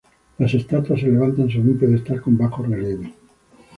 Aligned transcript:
La 0.39 0.47
estatua 0.47 0.97
se 0.97 1.05
levanta 1.11 1.43
sobre 1.47 1.69
un 1.73 1.77
pedestal 1.77 2.19
con 2.23 2.35
bajorrelieves. 2.35 3.11